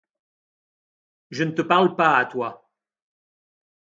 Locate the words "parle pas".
1.61-2.17